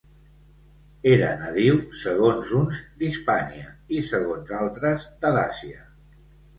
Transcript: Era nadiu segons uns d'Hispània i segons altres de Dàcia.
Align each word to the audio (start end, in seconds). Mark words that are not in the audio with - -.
Era 1.11 1.27
nadiu 1.41 1.77
segons 2.05 2.55
uns 2.61 2.81
d'Hispània 3.03 3.71
i 4.01 4.05
segons 4.11 4.59
altres 4.65 5.11
de 5.25 5.37
Dàcia. 5.41 5.91